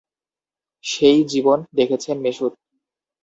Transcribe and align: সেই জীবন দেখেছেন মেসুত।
সেই 0.83 1.19
জীবন 1.23 1.59
দেখেছেন 1.77 2.15
মেসুত। 2.19 2.53